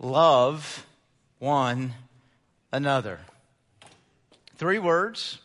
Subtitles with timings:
[0.00, 0.86] love
[1.38, 1.94] one
[2.72, 3.20] another.
[4.56, 5.38] Three words,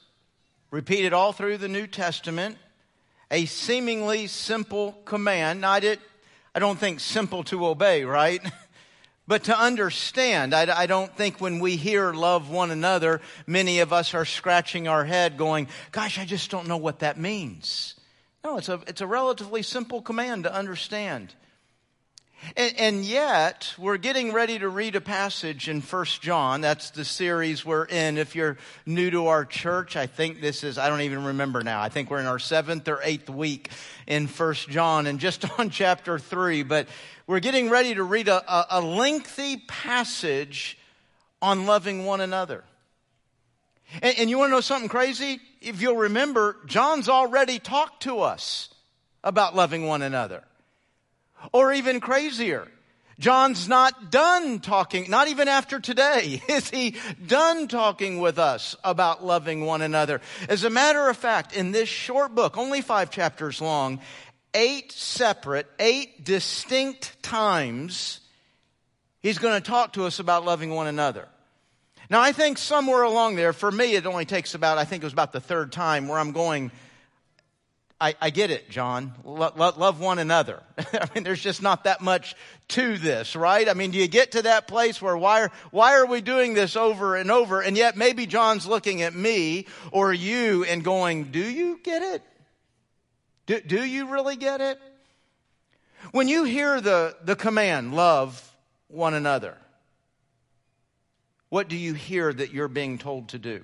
[0.71, 2.57] repeated all through the New Testament,
[3.31, 5.61] a seemingly simple command.
[5.61, 5.99] Not it,
[6.53, 8.41] I don't think simple to obey, right?
[9.29, 13.93] But to understand, I, I, don't think when we hear love one another, many of
[13.93, 17.93] us are scratching our head going, gosh, I just don't know what that means.
[18.43, 21.35] No, it's a, it's a relatively simple command to understand.
[22.55, 26.61] And, yet, we're getting ready to read a passage in First John.
[26.61, 28.17] That's the series we're in.
[28.17, 31.81] If you're new to our church, I think this is, I don't even remember now.
[31.81, 33.69] I think we're in our seventh or eighth week
[34.07, 36.63] in First John and just on chapter three.
[36.63, 36.87] But
[37.27, 40.77] we're getting ready to read a, a, a lengthy passage
[41.41, 42.63] on loving one another.
[44.01, 45.39] And, and you want to know something crazy?
[45.61, 48.69] If you'll remember, John's already talked to us
[49.23, 50.43] about loving one another.
[51.51, 52.67] Or even crazier,
[53.19, 59.25] John's not done talking, not even after today, is he done talking with us about
[59.25, 60.21] loving one another.
[60.47, 63.99] As a matter of fact, in this short book, only five chapters long,
[64.53, 68.21] eight separate, eight distinct times,
[69.21, 71.27] he's going to talk to us about loving one another.
[72.09, 75.05] Now, I think somewhere along there, for me, it only takes about, I think it
[75.05, 76.71] was about the third time where I'm going,
[78.01, 79.13] I, I get it, John.
[79.25, 80.63] Lo- lo- love one another.
[80.77, 82.35] I mean, there's just not that much
[82.69, 83.67] to this, right?
[83.67, 86.53] I mean, do you get to that place where why are, why are we doing
[86.53, 87.59] this over and over?
[87.61, 92.23] And yet maybe John's looking at me or you and going, do you get it?
[93.47, 94.79] Do, do you really get it?
[96.11, 98.49] When you hear the, the command, love
[98.87, 99.57] one another,
[101.49, 103.63] what do you hear that you're being told to do?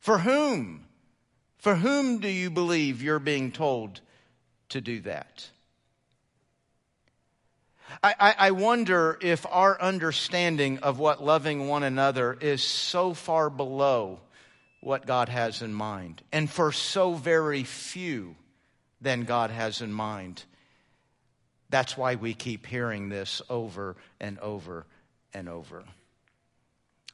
[0.00, 0.85] For whom?
[1.66, 4.00] For whom do you believe you're being told
[4.68, 5.48] to do that?
[8.04, 13.50] I, I, I, wonder if our understanding of what loving one another is so far
[13.50, 14.20] below
[14.80, 18.36] what God has in mind, and for so very few
[19.00, 20.44] than God has in mind.
[21.68, 24.86] That's why we keep hearing this over and over
[25.34, 25.82] and over.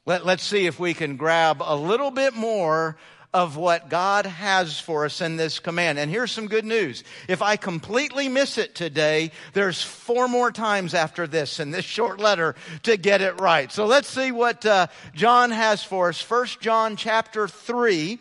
[0.05, 2.99] Let, let's see if we can grab a little bit more
[3.35, 5.99] of what God has for us in this command.
[5.99, 7.03] And here's some good news.
[7.29, 12.21] If I completely miss it today, there's four more times after this in this short
[12.21, 13.73] letter to get it right.
[13.73, 16.21] So let's see what uh, John has for us.
[16.21, 18.19] First John chapter 3.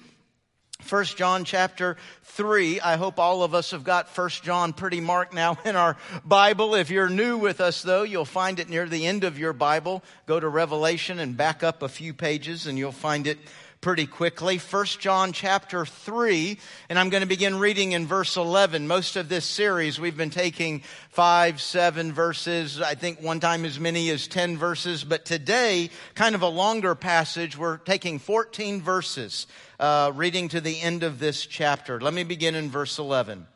[0.90, 2.80] 1 John chapter 3.
[2.80, 5.96] I hope all of us have got 1 John pretty marked now in our
[6.26, 6.74] Bible.
[6.74, 10.04] If you're new with us though, you'll find it near the end of your Bible.
[10.26, 13.38] Go to Revelation and back up a few pages and you'll find it
[13.82, 14.60] pretty quickly.
[14.60, 18.88] 1 John chapter 3, and I'm going to begin reading in verse 11.
[18.88, 23.80] Most of this series, we've been taking five, seven verses, I think one time as
[23.80, 29.48] many as 10 verses, but today, kind of a longer passage, we're taking 14 verses,
[29.80, 32.00] uh, reading to the end of this chapter.
[32.00, 33.48] Let me begin in verse 11.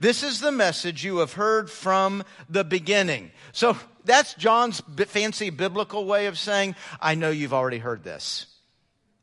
[0.00, 3.30] This is the message you have heard from the beginning.
[3.52, 8.46] So that's John's fancy biblical way of saying, I know you've already heard this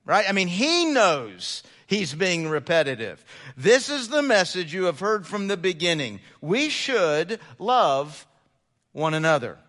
[0.10, 0.26] right?
[0.28, 3.24] I mean, he knows he's being repetitive.
[3.56, 6.20] This is the message you have heard from the beginning.
[6.42, 8.26] We should love
[8.92, 9.60] one another.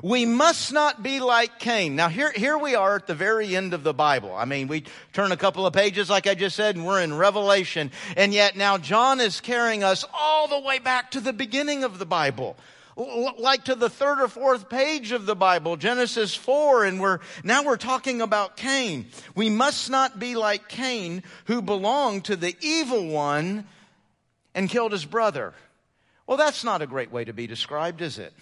[0.00, 1.96] We must not be like Cain.
[1.96, 4.32] Now here, here we are at the very end of the Bible.
[4.34, 7.12] I mean, we turn a couple of pages, like I just said, and we're in
[7.12, 7.90] Revelation.
[8.16, 11.98] And yet now John is carrying us all the way back to the beginning of
[11.98, 12.56] the Bible
[12.96, 17.64] like to the third or fourth page of the Bible, Genesis 4, and we're, now
[17.64, 19.06] we're talking about Cain.
[19.34, 23.66] We must not be like Cain, who belonged to the evil one
[24.54, 25.54] and killed his brother.
[26.26, 28.32] Well, that's not a great way to be described, is it?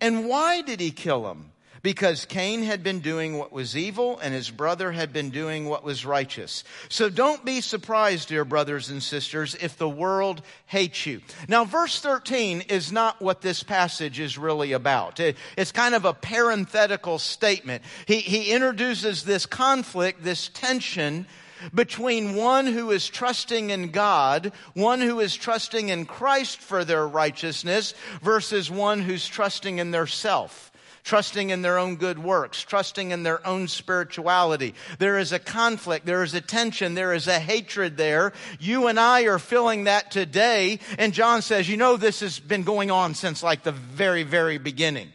[0.00, 1.52] And why did he kill him?
[1.82, 5.82] Because Cain had been doing what was evil and his brother had been doing what
[5.84, 6.64] was righteous.
[6.88, 11.20] So don't be surprised, dear brothers and sisters, if the world hates you.
[11.48, 15.18] Now, verse 13 is not what this passage is really about.
[15.18, 17.82] It's kind of a parenthetical statement.
[18.06, 21.26] He, he introduces this conflict, this tension
[21.72, 27.06] between one who is trusting in God, one who is trusting in Christ for their
[27.06, 30.71] righteousness, versus one who's trusting in their self
[31.04, 34.74] trusting in their own good works, trusting in their own spirituality.
[34.98, 38.32] There is a conflict, there is a tension, there is a hatred there.
[38.60, 40.78] You and I are feeling that today.
[40.98, 44.58] And John says, you know, this has been going on since like the very, very
[44.58, 45.12] beginning.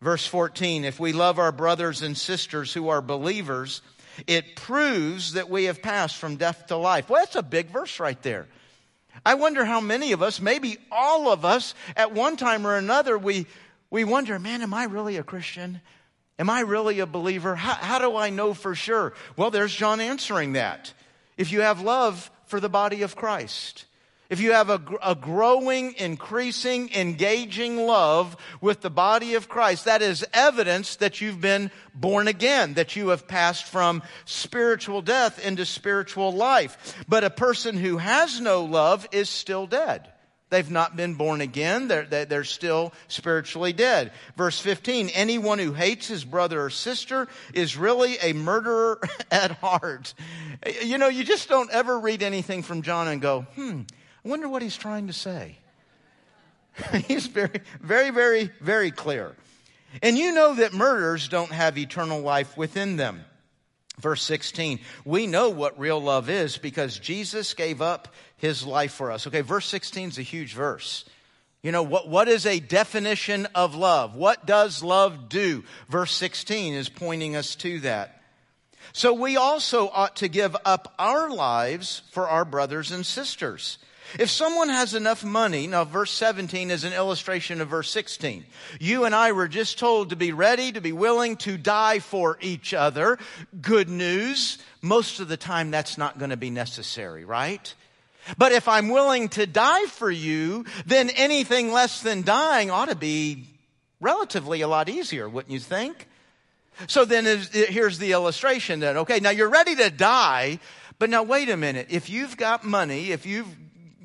[0.00, 3.80] Verse 14, if we love our brothers and sisters who are believers,
[4.26, 7.08] it proves that we have passed from death to life.
[7.08, 8.46] Well, that's a big verse right there.
[9.24, 13.16] I wonder how many of us, maybe all of us, at one time or another,
[13.16, 13.46] we,
[13.94, 15.80] we wonder, man, am I really a Christian?
[16.36, 17.54] Am I really a believer?
[17.54, 19.14] How, how do I know for sure?
[19.36, 20.92] Well, there's John answering that.
[21.36, 23.84] If you have love for the body of Christ,
[24.30, 30.02] if you have a, a, growing, increasing, engaging love with the body of Christ, that
[30.02, 35.64] is evidence that you've been born again, that you have passed from spiritual death into
[35.64, 36.96] spiritual life.
[37.06, 40.08] But a person who has no love is still dead.
[40.54, 41.88] They've not been born again.
[41.88, 44.12] They're, they're still spiritually dead.
[44.36, 49.00] Verse 15, anyone who hates his brother or sister is really a murderer
[49.32, 50.14] at heart.
[50.80, 53.80] You know, you just don't ever read anything from John and go, hmm,
[54.24, 55.58] I wonder what he's trying to say.
[57.08, 59.34] he's very, very, very, very clear.
[60.02, 63.24] And you know that murderers don't have eternal life within them.
[64.00, 69.10] Verse 16, we know what real love is because Jesus gave up his life for
[69.10, 69.26] us.
[69.26, 71.04] Okay, verse 16 is a huge verse.
[71.62, 74.16] You know, what, what is a definition of love?
[74.16, 75.64] What does love do?
[75.88, 78.20] Verse 16 is pointing us to that.
[78.92, 83.78] So we also ought to give up our lives for our brothers and sisters.
[84.18, 88.44] If someone has enough money, now verse 17 is an illustration of verse 16.
[88.78, 92.38] You and I were just told to be ready, to be willing to die for
[92.40, 93.18] each other.
[93.60, 94.58] Good news.
[94.82, 97.74] Most of the time that's not going to be necessary, right?
[98.38, 102.96] But if I'm willing to die for you, then anything less than dying ought to
[102.96, 103.44] be
[104.00, 106.08] relatively a lot easier, wouldn't you think?
[106.86, 108.96] So then here's the illustration then.
[108.98, 110.58] Okay, now you're ready to die,
[110.98, 111.88] but now wait a minute.
[111.90, 113.48] If you've got money, if you've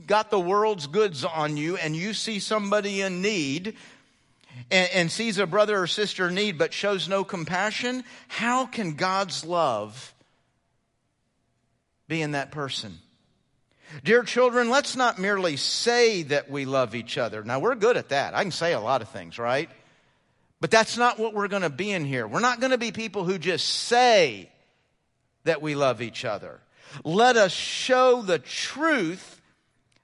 [0.09, 3.77] got the world's goods on you and you see somebody in need
[4.71, 8.95] and, and sees a brother or sister in need but shows no compassion, how can
[8.95, 10.13] God's love
[12.07, 12.97] be in that person?
[14.03, 17.43] Dear children, let's not merely say that we love each other.
[17.43, 18.33] Now, we're good at that.
[18.33, 19.69] I can say a lot of things, right?
[20.59, 22.27] But that's not what we're going to be in here.
[22.27, 24.49] We're not going to be people who just say
[25.43, 26.59] that we love each other.
[27.03, 29.38] Let us show the truth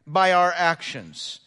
[0.07, 1.39] by our actions.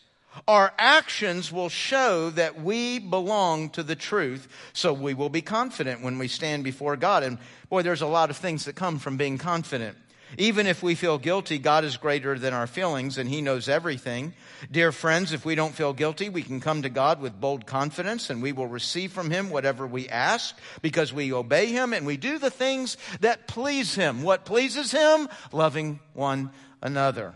[0.47, 6.03] Our actions will show that we belong to the truth, so we will be confident
[6.03, 7.23] when we stand before God.
[7.23, 7.39] And
[7.69, 9.97] boy, there's a lot of things that come from being confident.
[10.37, 14.35] Even if we feel guilty, God is greater than our feelings and He knows everything.
[14.71, 18.29] Dear friends, if we don't feel guilty, we can come to God with bold confidence
[18.29, 22.19] and we will receive from Him whatever we ask because we obey Him and we
[22.19, 24.23] do the things that please Him.
[24.23, 25.29] What pleases Him?
[25.51, 26.51] Loving one
[26.83, 27.35] another.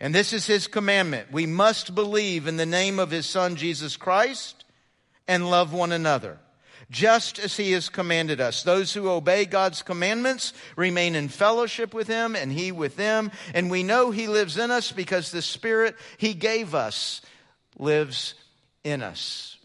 [0.00, 1.30] And this is his commandment.
[1.30, 4.64] We must believe in the name of his son Jesus Christ
[5.28, 6.38] and love one another,
[6.90, 8.62] just as he has commanded us.
[8.62, 13.30] Those who obey God's commandments remain in fellowship with him and he with them.
[13.52, 17.20] And we know he lives in us because the spirit he gave us
[17.78, 18.34] lives
[18.82, 19.58] in us.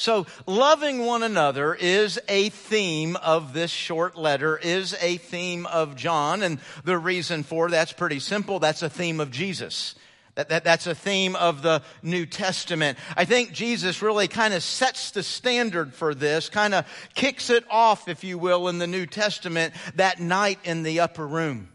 [0.00, 5.94] So, loving one another is a theme of this short letter, is a theme of
[5.94, 6.42] John.
[6.42, 8.60] And the reason for that's pretty simple.
[8.60, 9.94] That's a theme of Jesus.
[10.36, 12.96] That, that, that's a theme of the New Testament.
[13.14, 17.64] I think Jesus really kind of sets the standard for this, kind of kicks it
[17.68, 21.68] off, if you will, in the New Testament that night in the upper room.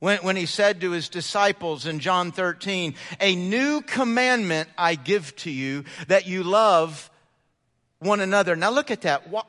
[0.00, 5.36] When, when he said to his disciples in John 13, a new commandment I give
[5.36, 7.10] to you that you love
[7.98, 8.56] one another.
[8.56, 9.28] Now look at that.
[9.28, 9.42] Why,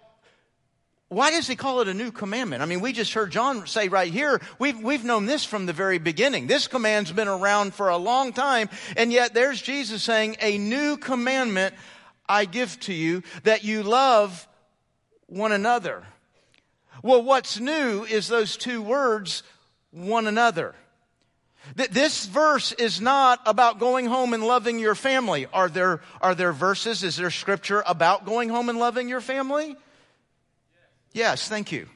[1.08, 2.62] why does he call it a new commandment?
[2.62, 5.74] I mean, we just heard John say right here, we've, we've known this from the
[5.74, 6.48] very beginning.
[6.48, 10.96] This command's been around for a long time, and yet there's Jesus saying, a new
[10.98, 11.76] commandment
[12.30, 14.48] I give to you that you love
[15.28, 16.04] one another.
[17.04, 19.44] Well, what's new is those two words,
[19.92, 20.76] one another.
[21.76, 25.46] This verse is not about going home and loving your family.
[25.54, 29.76] Are there, are there verses, is there scripture about going home and loving your family?
[31.14, 31.88] Yes, thank you.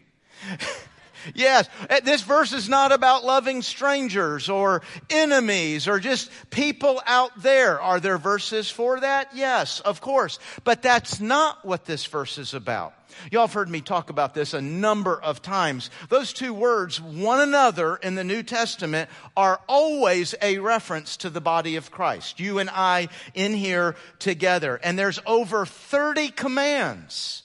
[1.33, 7.31] yes, eh, this verse is not about loving strangers or enemies or just people out
[7.41, 7.81] there.
[7.81, 9.29] Are there verses for that?
[9.33, 10.39] Yes, of course.
[10.63, 12.93] But that's not what this verse is about.
[13.31, 15.89] Y'all have heard me talk about this a number of times.
[16.09, 21.41] Those two words, one another in the New Testament, are always a reference to the
[21.41, 22.39] body of Christ.
[22.39, 24.79] You and I in here together.
[24.83, 27.43] And there's over 30 commands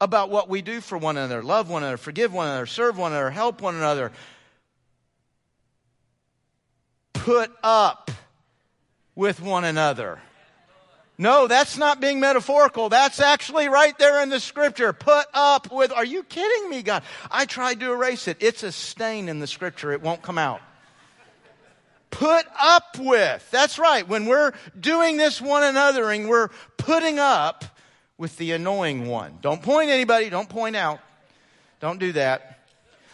[0.00, 3.12] about what we do for one another love one another, forgive one another, serve one
[3.12, 4.12] another, help one another.
[7.12, 8.10] Put up
[9.14, 10.20] with one another.
[11.18, 12.90] No, that's not being metaphorical.
[12.90, 14.92] That's actually right there in the scripture.
[14.92, 17.02] Put up with, are you kidding me, God?
[17.30, 18.36] I tried to erase it.
[18.40, 19.92] It's a stain in the scripture.
[19.92, 20.60] It won't come out.
[22.10, 23.50] put up with.
[23.50, 24.06] That's right.
[24.06, 27.64] When we're doing this one anothering, we're putting up
[28.18, 29.38] with the annoying one.
[29.42, 30.30] Don't point anybody.
[30.30, 31.00] Don't point out.
[31.80, 32.60] Don't do that.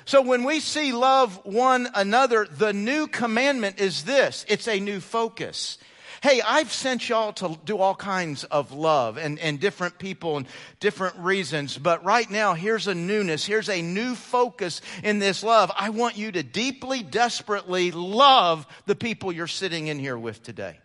[0.05, 4.45] So when we see love one another, the new commandment is this.
[4.49, 5.79] It's a new focus.
[6.23, 10.47] Hey, I've sent y'all to do all kinds of love and, and different people and
[10.79, 11.77] different reasons.
[11.77, 13.45] But right now, here's a newness.
[13.45, 15.73] Here's a new focus in this love.
[15.77, 20.79] I want you to deeply, desperately love the people you're sitting in here with today.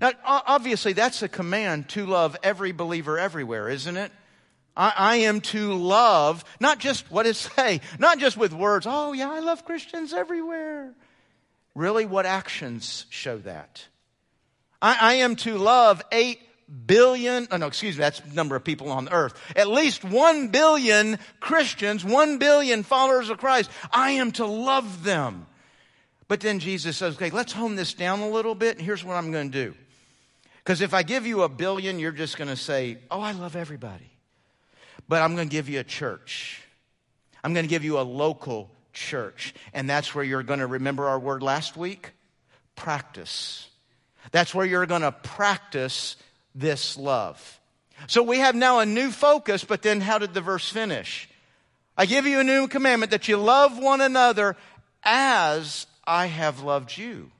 [0.00, 4.12] Now, obviously, that's a command to love every believer everywhere, isn't it?
[4.76, 9.12] I, I, am to love, not just what it say, not just with words, oh
[9.12, 10.92] yeah, I love Christians everywhere.
[11.74, 13.86] Really, what actions show that?
[14.80, 16.38] I, I am to love 8
[16.86, 19.34] billion, oh no, excuse me, that's the number of people on the earth.
[19.54, 23.70] At least 1 billion Christians, 1 billion followers of Christ.
[23.90, 25.46] I am to love them.
[26.28, 29.14] But then Jesus says, okay, let's hone this down a little bit, and here's what
[29.14, 29.74] I'm going to do.
[30.58, 33.54] Because if I give you a billion, you're just going to say, oh, I love
[33.54, 34.10] everybody.
[35.08, 36.60] But I'm going to give you a church.
[37.44, 39.54] I'm going to give you a local church.
[39.72, 42.10] And that's where you're going to remember our word last week
[42.74, 43.68] practice.
[44.32, 46.16] That's where you're going to practice
[46.54, 47.60] this love.
[48.08, 51.28] So we have now a new focus, but then how did the verse finish?
[51.96, 54.56] I give you a new commandment that you love one another
[55.02, 57.30] as I have loved you.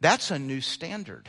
[0.00, 1.28] That's a new standard.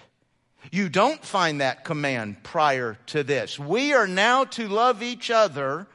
[0.71, 3.59] You don't find that command prior to this.
[3.59, 5.87] We are now to love each other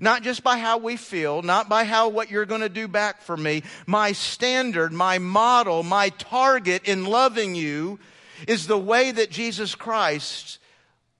[0.00, 3.22] not just by how we feel, not by how what you're going to do back
[3.22, 3.62] for me.
[3.86, 7.98] My standard, my model, my target in loving you
[8.46, 10.58] is the way that Jesus Christ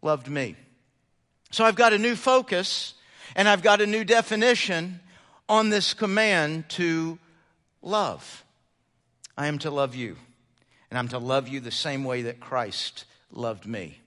[0.03, 0.57] loved me.
[1.51, 2.95] So I've got a new focus
[3.35, 5.01] and I've got a new definition
[5.49, 7.19] on this command to
[7.83, 8.45] love.
[9.37, 10.17] I am to love you,
[10.91, 13.99] and I'm to love you the same way that Christ loved me.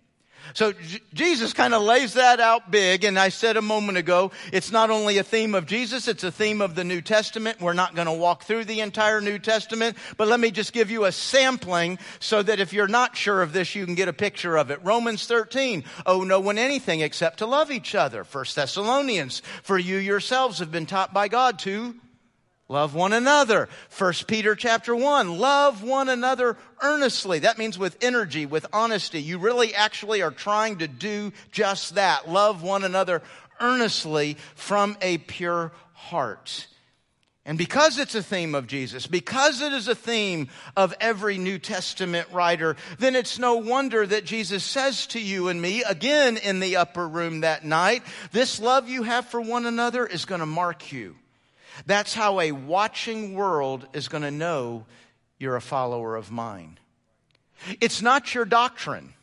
[0.53, 4.31] So J- Jesus kind of lays that out big, and I said a moment ago,
[4.51, 7.61] it's not only a theme of Jesus, it's a theme of the New Testament.
[7.61, 10.89] We're not going to walk through the entire New Testament, but let me just give
[10.89, 14.13] you a sampling so that if you're not sure of this, you can get a
[14.13, 14.79] picture of it.
[14.83, 18.23] Romans 13, owe no one anything except to love each other.
[18.23, 21.95] First Thessalonians, for you yourselves have been taught by God to
[22.71, 23.67] Love one another.
[23.89, 25.39] First Peter chapter 1.
[25.39, 27.39] Love one another earnestly.
[27.39, 29.19] That means with energy, with honesty.
[29.19, 32.29] You really actually are trying to do just that.
[32.29, 33.23] Love one another
[33.59, 36.67] earnestly from a pure heart.
[37.43, 41.57] And because it's a theme of Jesus, because it is a theme of every New
[41.57, 46.59] Testament writer, then it's no wonder that Jesus says to you and me again in
[46.59, 50.45] the upper room that night, this love you have for one another is going to
[50.45, 51.15] mark you.
[51.85, 54.85] That's how a watching world is going to know
[55.37, 56.79] you're a follower of mine.
[57.81, 59.13] It's not your doctrine.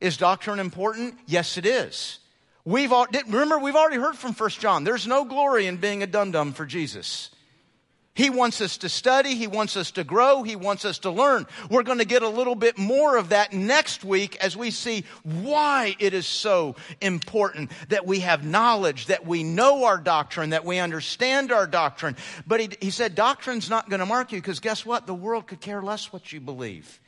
[0.00, 1.14] Is doctrine important?
[1.26, 2.18] Yes, it is.
[2.64, 4.84] We've all, remember, we've already heard from First John.
[4.84, 7.30] There's no glory in being a dum dum for Jesus.
[8.16, 9.34] He wants us to study.
[9.34, 10.42] He wants us to grow.
[10.42, 11.46] He wants us to learn.
[11.68, 15.04] We're going to get a little bit more of that next week as we see
[15.22, 20.64] why it is so important that we have knowledge, that we know our doctrine, that
[20.64, 22.16] we understand our doctrine.
[22.46, 25.06] But he, he said doctrine's not going to mark you because guess what?
[25.06, 26.98] The world could care less what you believe.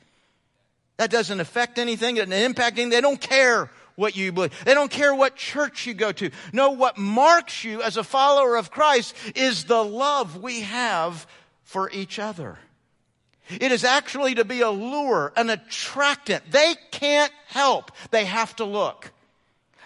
[0.98, 2.90] That doesn't affect anything, it doesn't impact anything.
[2.90, 4.52] They don't care what you believe.
[4.64, 6.30] They don't care what church you go to.
[6.52, 11.26] No, what marks you as a follower of Christ is the love we have
[11.64, 12.58] for each other.
[13.50, 16.44] It is actually to be a lure, an attractant.
[16.48, 17.90] They can't help.
[18.12, 19.10] They have to look.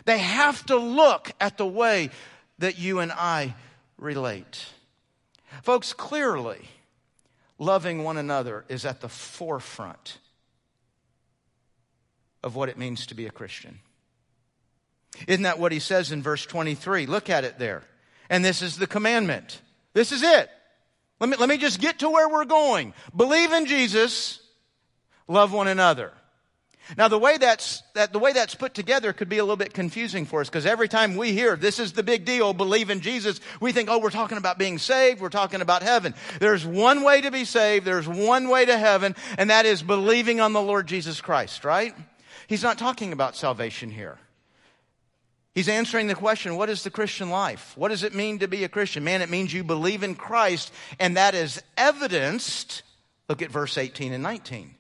[0.05, 2.11] They have to look at the way
[2.59, 3.55] that you and I
[3.97, 4.67] relate.
[5.63, 6.61] Folks, clearly,
[7.59, 10.19] loving one another is at the forefront
[12.43, 13.79] of what it means to be a Christian.
[15.27, 17.07] Isn't that what he says in verse 23?
[17.07, 17.83] Look at it there.
[18.31, 19.61] And this is the commandment.
[19.93, 20.51] This is it.
[21.21, 22.95] Let me, let me just get to where we're going.
[23.15, 24.41] Believe in Jesus,
[25.29, 26.13] love one another.
[26.97, 29.73] Now, the way that's, that, the way that's put together could be a little bit
[29.73, 33.01] confusing for us because every time we hear this is the big deal, believe in
[33.01, 36.13] Jesus, we think, oh, we're talking about being saved, we're talking about heaven.
[36.41, 40.41] There's one way to be saved, there's one way to heaven, and that is believing
[40.41, 41.95] on the Lord Jesus Christ, right?
[42.49, 44.19] He's not talking about salvation here.
[45.55, 47.75] He's answering the question, what is the Christian life?
[47.77, 49.05] What does it mean to be a Christian?
[49.05, 52.83] Man, it means you believe in Christ, and that is evidenced.
[53.29, 54.75] Look at verse 18 and 19.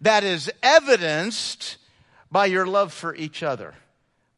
[0.00, 1.76] That is evidenced
[2.32, 3.74] by your love for each other.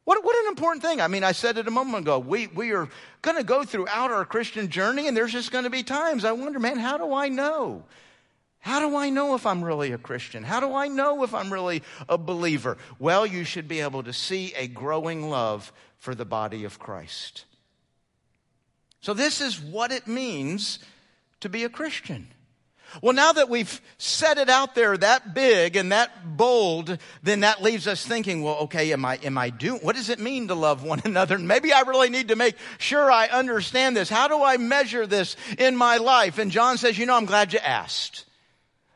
[0.05, 1.01] What, what an important thing.
[1.01, 2.19] I mean, I said it a moment ago.
[2.19, 2.89] We, we are
[3.23, 6.33] going to go throughout our Christian journey, and there's just going to be times I
[6.33, 7.85] wonder, man, how do I know?
[8.63, 10.45] How do I know if I'm really a Christian?
[10.45, 12.79] How do I know if I'm really a believer?
[13.01, 17.45] Well, you should be able to see a growing love for the body of Christ.
[19.01, 20.79] So, this is what it means
[21.41, 22.29] to be a Christian.
[23.01, 27.63] Well, now that we've set it out there that big and that bold, then that
[27.63, 30.55] leaves us thinking, well, okay, am I, am I doing, what does it mean to
[30.55, 31.37] love one another?
[31.37, 34.09] Maybe I really need to make sure I understand this.
[34.09, 36.39] How do I measure this in my life?
[36.39, 38.27] And John says, you know, I'm glad you asked.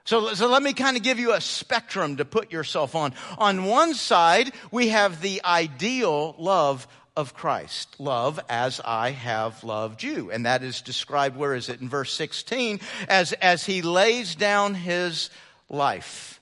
[0.06, 3.12] So, so let me kind of give you a spectrum to put yourself on.
[3.38, 6.86] On one side, we have the ideal love
[7.16, 7.96] of Christ.
[7.98, 10.30] Love as I have loved you.
[10.30, 11.80] And that is described, where is it?
[11.80, 15.28] In verse 16, as, as he lays down his
[15.68, 16.40] life.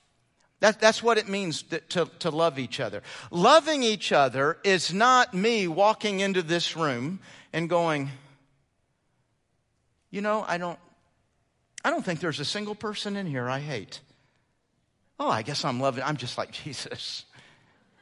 [0.61, 3.03] That, that's what it means to, to, to love each other.
[3.31, 7.21] Loving each other is not me walking into this room
[7.53, 8.11] and going,
[10.11, 10.79] you know, I don't,
[11.85, 14.01] I don't think there's a single person in here I hate.
[15.21, 17.25] Oh, I guess I'm loving, I'm just like Jesus.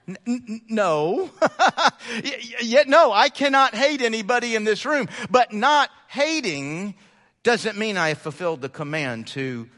[0.09, 1.31] N- no.
[2.63, 5.09] Yet, no, I cannot hate anybody in this room.
[5.31, 6.95] But not hating
[7.43, 9.69] doesn't mean I have fulfilled the command to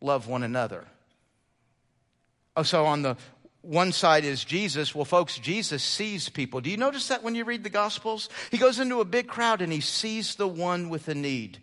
[0.00, 0.84] love one another.
[2.56, 3.16] Oh, so on the
[3.62, 4.94] one side is Jesus.
[4.94, 6.60] Well, folks, Jesus sees people.
[6.60, 8.28] Do you notice that when you read the Gospels?
[8.50, 11.58] He goes into a big crowd and he sees the one with a need.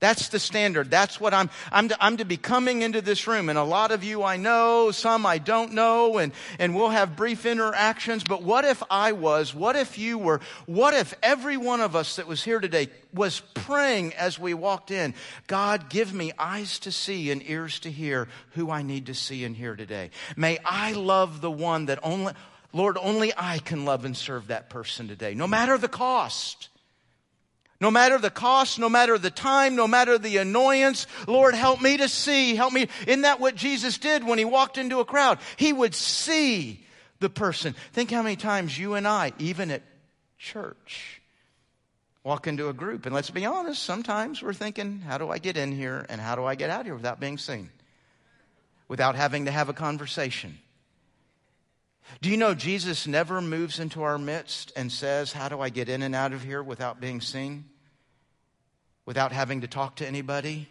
[0.00, 0.90] That's the standard.
[0.92, 3.48] That's what I'm, I'm to, I'm to be coming into this room.
[3.48, 7.16] And a lot of you I know, some I don't know, and, and we'll have
[7.16, 8.22] brief interactions.
[8.22, 12.16] But what if I was, what if you were, what if every one of us
[12.16, 15.14] that was here today was praying as we walked in,
[15.48, 19.44] God, give me eyes to see and ears to hear who I need to see
[19.44, 20.10] and hear today.
[20.36, 22.34] May I love the one that only,
[22.72, 26.68] Lord, only I can love and serve that person today, no matter the cost.
[27.80, 31.96] No matter the cost, no matter the time, no matter the annoyance, Lord, help me
[31.98, 32.56] to see.
[32.56, 32.88] Help me.
[33.06, 35.38] Isn't that what Jesus did when he walked into a crowd?
[35.56, 36.84] He would see
[37.20, 37.76] the person.
[37.92, 39.82] Think how many times you and I, even at
[40.38, 41.20] church,
[42.24, 43.06] walk into a group.
[43.06, 46.34] And let's be honest, sometimes we're thinking, how do I get in here and how
[46.34, 47.70] do I get out here without being seen?
[48.88, 50.58] Without having to have a conversation.
[52.20, 55.88] Do you know Jesus never moves into our midst and says, How do I get
[55.88, 57.66] in and out of here without being seen?
[59.08, 60.68] Without having to talk to anybody?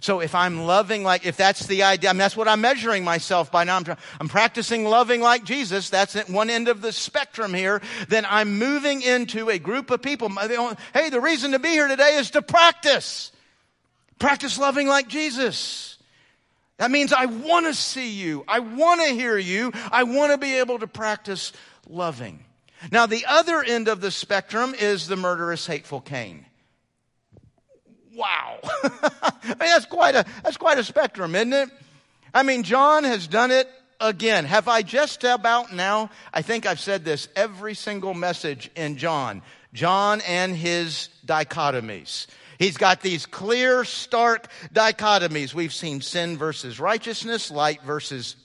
[0.00, 3.04] So if I'm loving like, if that's the idea, I mean, that's what I'm measuring
[3.04, 3.76] myself by now.
[3.76, 3.84] I'm,
[4.18, 5.90] I'm practicing loving like Jesus.
[5.90, 7.82] That's at one end of the spectrum here.
[8.08, 10.30] Then I'm moving into a group of people.
[10.94, 13.30] Hey, the reason to be here today is to practice.
[14.18, 15.98] Practice loving like Jesus.
[16.78, 18.42] That means I want to see you.
[18.48, 19.70] I want to hear you.
[19.92, 21.52] I want to be able to practice
[21.90, 22.42] loving.
[22.90, 26.46] Now, the other end of the spectrum is the murderous, hateful Cain.
[28.14, 28.58] Wow.
[28.82, 31.68] I mean, that's quite a, that's quite a spectrum, isn't it?
[32.32, 33.68] I mean, John has done it
[34.00, 34.44] again.
[34.44, 36.10] Have I just about now?
[36.32, 39.42] I think I've said this every single message in John.
[39.72, 42.26] John and his dichotomies.
[42.58, 45.54] He's got these clear, stark dichotomies.
[45.54, 48.36] We've seen sin versus righteousness, light versus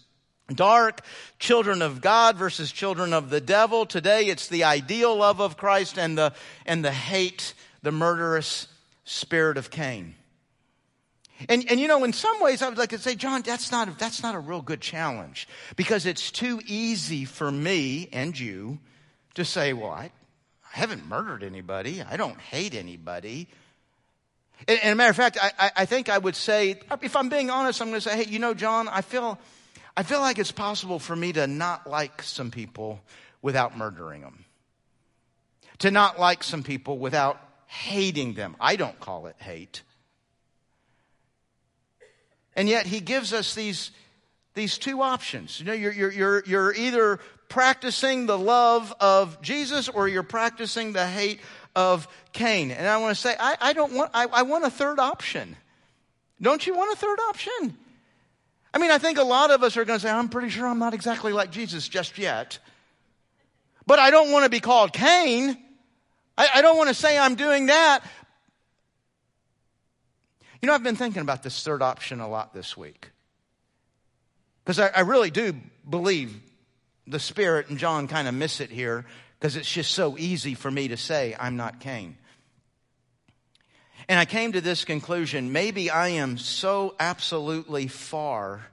[0.53, 1.01] dark,
[1.37, 3.85] children of God versus children of the devil.
[3.85, 6.33] Today it's the ideal love of Christ and the,
[6.65, 7.53] and the hate,
[7.83, 8.67] the murderous
[9.09, 10.13] spirit of Cain.
[11.47, 13.87] And, and you know, in some ways, I would like to say, John, that's not,
[13.87, 18.77] a, that's not a real good challenge because it's too easy for me and you
[19.33, 20.11] to say, well, I,
[20.63, 22.03] I haven't murdered anybody.
[22.03, 23.47] I don't hate anybody.
[24.67, 27.49] And, and a matter of fact, I, I think I would say, if I'm being
[27.49, 29.39] honest, I'm going to say, hey, you know, John, I feel,
[29.97, 33.01] I feel like it's possible for me to not like some people
[33.41, 34.45] without murdering them.
[35.79, 38.55] To not like some people without hating them.
[38.59, 39.83] I don't call it hate.
[42.55, 43.91] And yet he gives us these,
[44.55, 45.59] these two options.
[45.59, 50.93] You know, you're, you're, you're, you're either practicing the love of Jesus or you're practicing
[50.93, 51.41] the hate
[51.75, 52.71] of Cain.
[52.71, 55.55] And I want to say, I, I don't want, I, I want a third option.
[56.41, 57.77] Don't you want a third option?
[58.73, 60.65] I mean, I think a lot of us are going to say, I'm pretty sure
[60.65, 62.57] I'm not exactly like Jesus just yet.
[63.85, 65.55] But I don't want to be called Cain.
[66.39, 67.99] I, I don't want to say I'm doing that.
[70.61, 73.11] You know, I've been thinking about this third option a lot this week.
[74.63, 75.53] Because I, I really do
[75.87, 76.33] believe
[77.05, 79.05] the Spirit and John kind of miss it here
[79.37, 82.15] because it's just so easy for me to say, I'm not Cain.
[84.07, 88.65] And I came to this conclusion maybe I am so absolutely far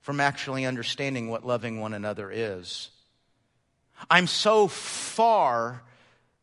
[0.00, 2.88] from actually understanding what loving one another is.
[4.08, 5.82] I'm so far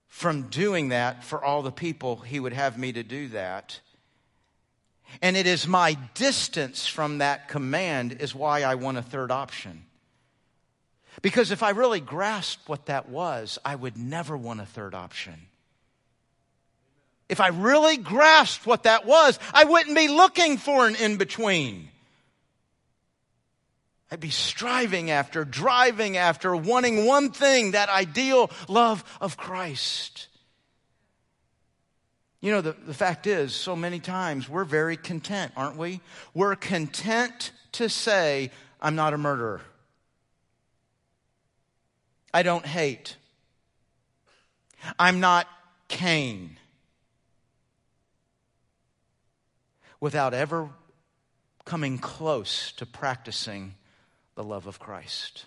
[0.08, 3.80] from doing that for all the people he would have me to do that.
[5.22, 9.84] And it is my distance from that command is why I want a third option.
[11.22, 15.48] Because if I really grasped what that was, I would never want a third option.
[17.30, 21.90] If I really grasped what that was, I wouldn't be looking for an in between.
[24.10, 30.28] I'd be striving after, driving after, wanting one thing that ideal love of Christ.
[32.40, 36.00] You know, the, the fact is, so many times we're very content, aren't we?
[36.34, 39.62] We're content to say, I'm not a murderer.
[42.34, 43.18] I don't hate.
[44.98, 45.48] I'm not
[45.90, 46.58] Cain.
[50.00, 50.70] Without ever
[51.66, 53.74] coming close to practicing
[54.38, 55.46] the love of Christ.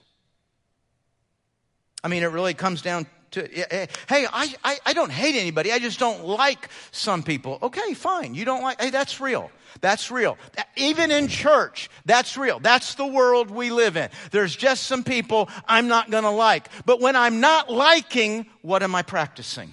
[2.03, 5.37] I mean, it really comes down to, eh, eh, hey, I, I, I, don't hate
[5.37, 5.71] anybody.
[5.73, 7.61] I just don't like some people.
[7.63, 8.35] Okay, fine.
[8.35, 9.53] You don't like, hey, that's real.
[9.81, 10.37] That's real.
[10.75, 12.59] Even in church, that's real.
[12.59, 14.09] That's the world we live in.
[14.33, 16.69] There's just some people I'm not going to like.
[16.85, 19.73] But when I'm not liking, what am I practicing?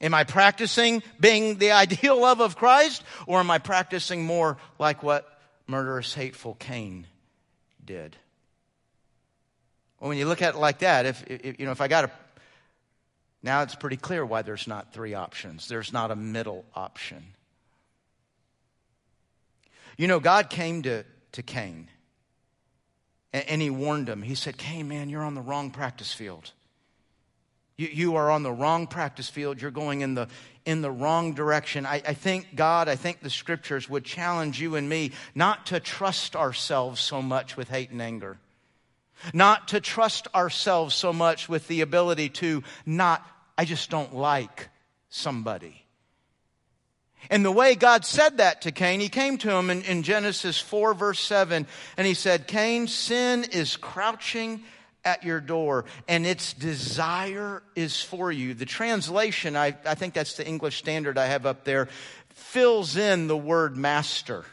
[0.00, 3.04] Am I practicing being the ideal love of Christ?
[3.28, 5.28] Or am I practicing more like what
[5.68, 7.06] murderous, hateful Cain
[7.84, 8.16] did?
[10.00, 12.04] Well, when you look at it like that, if, if you know, if I got
[12.04, 12.10] a,
[13.42, 15.68] now it's pretty clear why there's not three options.
[15.68, 17.24] There's not a middle option.
[19.96, 21.88] You know, God came to, to Cain
[23.32, 24.22] and, and he warned him.
[24.22, 26.52] He said, Cain, man, you're on the wrong practice field.
[27.76, 29.60] You, you are on the wrong practice field.
[29.60, 30.28] You're going in the,
[30.64, 31.86] in the wrong direction.
[31.86, 35.80] I, I, think God, I think the scriptures would challenge you and me not to
[35.80, 38.38] trust ourselves so much with hate and anger
[39.32, 44.68] not to trust ourselves so much with the ability to not, I just don't like
[45.10, 45.84] somebody.
[47.30, 50.58] And the way God said that to Cain, he came to him in, in Genesis
[50.58, 54.62] 4, verse 7, and he said, Cain, sin is crouching
[55.04, 58.54] at your door, and its desire is for you.
[58.54, 61.88] The translation, I, I think that's the English standard I have up there,
[62.30, 64.44] fills in the word master.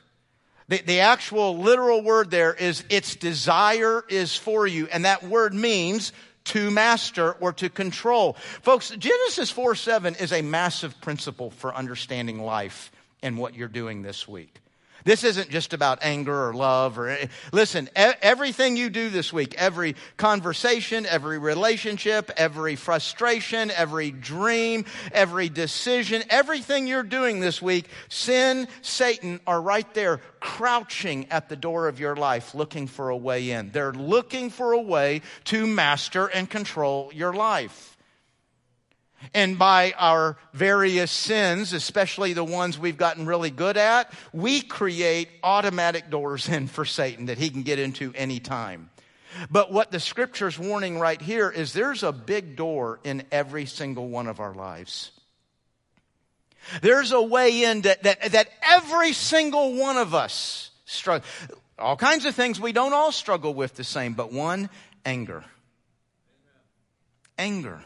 [0.67, 4.87] The, the actual literal word there is its desire is for you.
[4.87, 6.13] And that word means
[6.45, 8.33] to master or to control.
[8.61, 14.01] Folks, Genesis 4 7 is a massive principle for understanding life and what you're doing
[14.01, 14.61] this week.
[15.03, 19.55] This isn't just about anger or love or eh, listen, everything you do this week,
[19.57, 27.87] every conversation, every relationship, every frustration, every dream, every decision, everything you're doing this week,
[28.09, 33.17] sin, Satan are right there crouching at the door of your life looking for a
[33.17, 33.71] way in.
[33.71, 37.97] They're looking for a way to master and control your life.
[39.33, 45.29] And by our various sins, especially the ones we've gotten really good at, we create
[45.43, 48.89] automatic doors in for Satan that he can get into any time.
[49.51, 54.07] But what the scripture's warning right here is there's a big door in every single
[54.07, 55.11] one of our lives.
[56.81, 61.27] There's a way in that, that, that every single one of us struggle.
[61.77, 64.69] All kinds of things we don't all struggle with the same, but one,
[65.05, 65.45] anger.
[67.37, 67.81] Anger.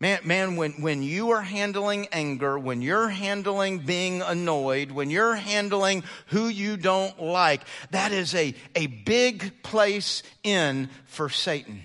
[0.00, 5.34] Man, man when, when you are handling anger, when you're handling being annoyed, when you're
[5.34, 11.82] handling who you don't like, that is a, a big place in for Satan.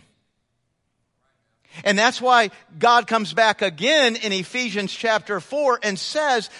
[1.83, 6.51] And that's why God comes back again in Ephesians chapter 4 and says,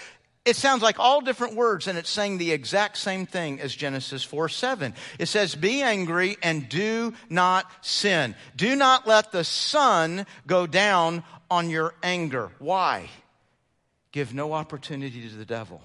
[0.44, 4.22] it sounds like all different words and it's saying the exact same thing as Genesis
[4.22, 4.94] 4 7.
[5.18, 8.34] It says, Be angry and do not sin.
[8.54, 12.50] Do not let the sun go down on your anger.
[12.58, 13.08] Why?
[14.12, 15.82] Give no opportunity to the devil.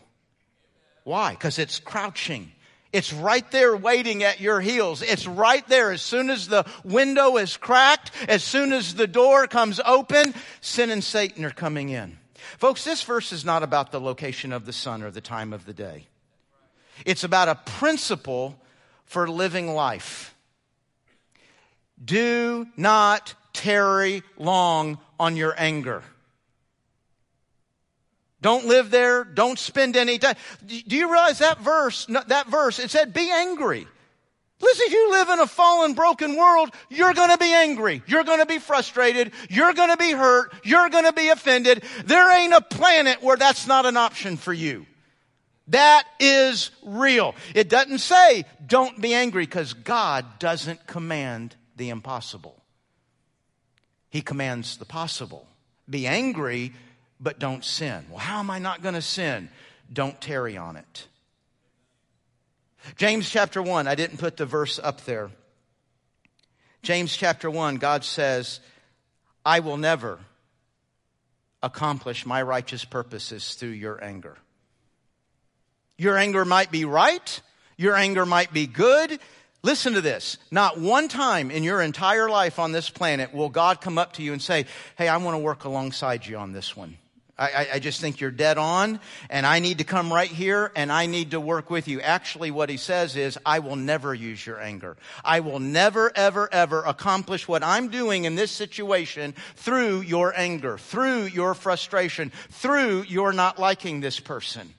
[1.04, 1.32] Why?
[1.32, 2.52] Because it's crouching.
[2.92, 5.02] It's right there waiting at your heels.
[5.02, 5.92] It's right there.
[5.92, 10.90] As soon as the window is cracked, as soon as the door comes open, sin
[10.90, 12.18] and Satan are coming in.
[12.58, 15.66] Folks, this verse is not about the location of the sun or the time of
[15.66, 16.08] the day.
[17.06, 18.60] It's about a principle
[19.06, 20.36] for living life.
[22.04, 26.04] Do not tarry long on your anger.
[28.42, 29.24] Don't live there.
[29.24, 30.36] Don't spend any time.
[30.66, 33.88] Do you realize that verse, that verse, it said be angry.
[34.62, 38.04] Listen, you live in a fallen, broken world, you're gonna be angry.
[38.08, 39.32] You're gonna be frustrated.
[39.50, 40.54] You're gonna be hurt.
[40.64, 41.84] You're gonna be offended.
[42.06, 44.86] There ain't a planet where that's not an option for you.
[45.68, 47.36] That is real.
[47.56, 52.56] It doesn't say don't be angry because God doesn't command the impossible.
[54.10, 55.48] He commands the possible.
[55.90, 56.74] Be angry,
[57.20, 58.06] but don't sin.
[58.10, 59.50] Well, how am I not going to sin?
[59.92, 61.08] don't tarry on it.
[62.96, 65.32] James chapter 1, I didn't put the verse up there.
[66.82, 68.60] James chapter 1, God says,
[69.46, 70.20] I will never
[71.62, 74.38] accomplish my righteous purposes through your anger.
[75.98, 77.42] Your anger might be right.
[77.78, 79.20] Your anger might be good.
[79.62, 80.38] Listen to this.
[80.52, 84.24] Not one time in your entire life on this planet will God come up to
[84.24, 84.66] you and say,
[84.98, 86.98] Hey, I want to work alongside you on this one.
[87.40, 89.00] I, I, just think you're dead on,
[89.30, 92.02] and I need to come right here and I need to work with you.
[92.02, 94.98] Actually, what he says is, I will never use your anger.
[95.24, 100.78] I will never, ever, ever accomplish what I'm doing in this situation through your anger,
[100.78, 104.74] through your frustration, through your not liking this person.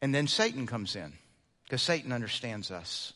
[0.00, 1.12] And then Satan comes in,
[1.64, 3.12] because Satan understands us.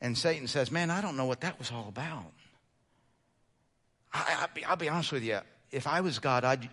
[0.00, 2.32] And Satan says, Man, I don't know what that was all about.
[4.12, 5.40] I, will be, I'll be honest with you.
[5.70, 6.68] If I was God, I'd,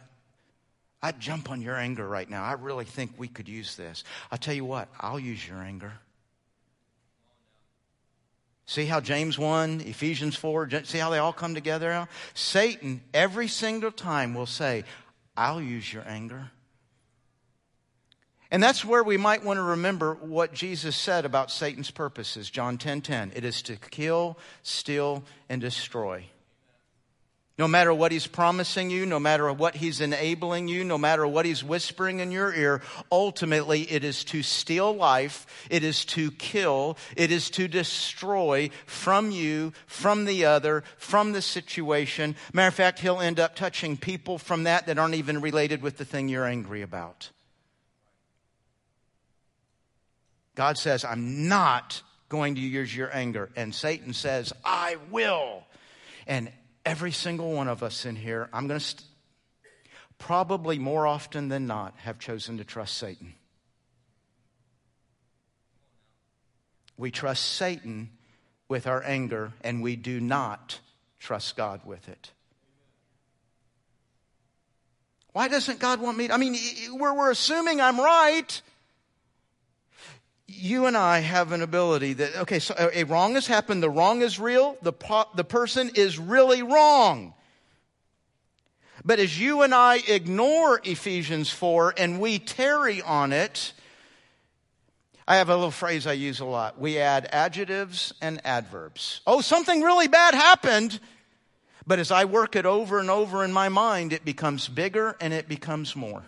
[1.02, 2.44] I'd jump on your anger right now.
[2.44, 4.04] I really think we could use this.
[4.32, 5.94] I'll tell you what, I'll use your anger.
[8.66, 12.08] See how James 1, Ephesians 4, see how they all come together?
[12.34, 14.84] Satan, every single time, will say,
[15.38, 16.52] I'll use your anger.
[18.52, 22.50] And that's where we might want to remember what Jesus said about Satan's purposes.
[22.50, 23.34] John 10 10.
[23.36, 26.26] It is to kill, steal, and destroy.
[27.58, 31.48] No matter what he's promising you, no matter what he's enabling you, no matter what
[31.48, 37.00] he's whispering in your ear, ultimately it is to steal life, it is to kill,
[37.16, 42.36] it is to destroy from you, from the other, from the situation.
[42.54, 45.98] Matter of fact, he'll end up touching people from that that aren't even related with
[45.98, 47.32] the thing you're angry about.
[50.54, 53.50] God says, I'm not going to use your anger.
[53.56, 55.64] And Satan says, I will.
[56.28, 56.52] And
[56.88, 59.04] every single one of us in here, I'm going to st-
[60.18, 63.34] probably more often than not have chosen to trust Satan.
[66.98, 68.10] We trust Satan
[68.68, 70.80] with our anger, and we do not
[71.20, 72.32] trust God with it.
[75.34, 76.28] Why doesn't God want me?
[76.28, 76.56] To, I mean,
[76.94, 78.62] we're, we're assuming I'm right
[80.58, 84.22] you and I have an ability that, okay, so a wrong has happened, the wrong
[84.22, 84.94] is real, the,
[85.36, 87.34] the person is really wrong.
[89.06, 93.74] But as you and I ignore Ephesians 4 and we tarry on it,
[95.28, 96.80] I have a little phrase I use a lot.
[96.80, 99.22] We add adjectives and adverbs.
[99.28, 101.00] Oh, something really bad happened.
[101.86, 105.34] But as I work it over and over in my mind, it becomes bigger and
[105.34, 106.24] it becomes more.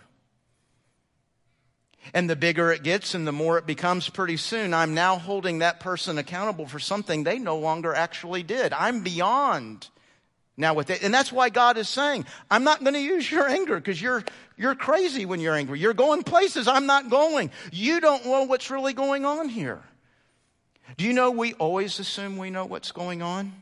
[2.14, 5.58] And the bigger it gets and the more it becomes pretty soon, I'm now holding
[5.58, 8.72] that person accountable for something they no longer actually did.
[8.72, 9.88] I'm beyond
[10.56, 11.02] now with it.
[11.02, 14.24] And that's why God is saying, I'm not going to use your anger because you're,
[14.56, 15.78] you're crazy when you're angry.
[15.78, 17.50] You're going places I'm not going.
[17.72, 19.82] You don't know what's really going on here.
[20.96, 23.52] Do you know we always assume we know what's going on?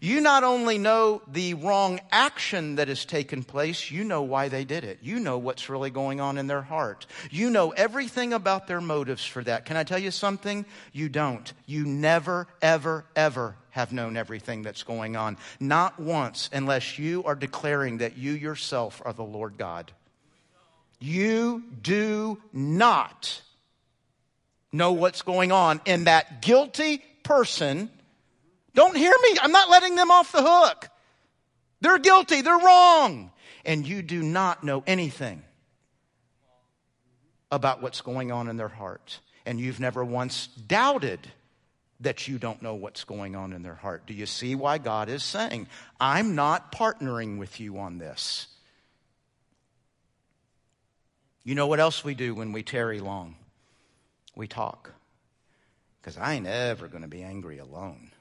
[0.00, 4.64] You not only know the wrong action that has taken place, you know why they
[4.64, 4.98] did it.
[5.02, 7.06] You know what's really going on in their heart.
[7.30, 9.64] You know everything about their motives for that.
[9.64, 10.64] Can I tell you something?
[10.92, 11.52] You don't.
[11.66, 15.36] You never, ever, ever have known everything that's going on.
[15.58, 19.92] Not once, unless you are declaring that you yourself are the Lord God.
[21.00, 23.42] You do not
[24.72, 27.90] know what's going on in that guilty person
[28.74, 29.36] don't hear me.
[29.40, 30.88] I'm not letting them off the hook.
[31.80, 32.42] They're guilty.
[32.42, 33.32] They're wrong.
[33.64, 35.42] And you do not know anything
[37.50, 39.20] about what's going on in their heart.
[39.44, 41.20] And you've never once doubted
[42.00, 44.06] that you don't know what's going on in their heart.
[44.06, 45.68] Do you see why God is saying,
[46.00, 48.48] I'm not partnering with you on this?
[51.44, 53.36] You know what else we do when we tarry long?
[54.34, 54.92] We talk.
[56.00, 58.11] Because I ain't ever going to be angry alone.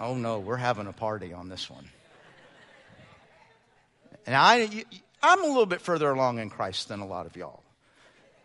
[0.00, 1.88] Oh no, we're having a party on this one.
[4.26, 4.84] And I,
[5.22, 7.62] I'm a little bit further along in Christ than a lot of y'all.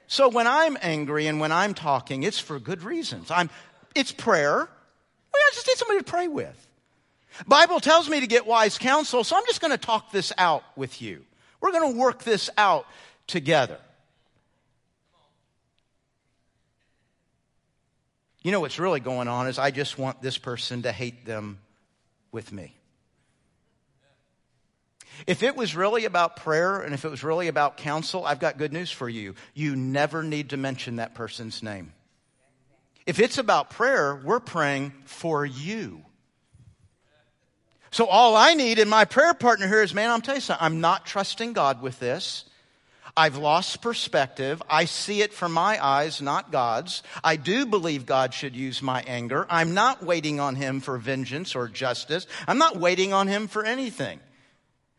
[0.07, 3.31] So when I'm angry and when I'm talking, it's for good reasons.
[3.31, 3.49] I'm,
[3.95, 4.67] it's prayer.
[5.33, 6.67] I just need somebody to pray with.
[7.47, 10.63] Bible tells me to get wise counsel, so I'm just going to talk this out
[10.75, 11.23] with you.
[11.61, 12.85] We're going to work this out
[13.27, 13.77] together.
[18.41, 21.59] You know what's really going on is I just want this person to hate them
[22.31, 22.75] with me.
[25.27, 28.57] If it was really about prayer and if it was really about counsel, I've got
[28.57, 29.35] good news for you.
[29.53, 31.91] You never need to mention that person's name.
[33.05, 36.05] If it's about prayer, we're praying for you.
[37.91, 40.63] So all I need in my prayer partner here is, man, I'm telling you something.
[40.63, 42.45] I'm not trusting God with this.
[43.19, 44.63] I've lost perspective.
[44.69, 47.03] I see it from my eyes, not God's.
[47.21, 49.45] I do believe God should use my anger.
[49.49, 52.27] I'm not waiting on Him for vengeance or justice.
[52.47, 54.21] I'm not waiting on Him for anything.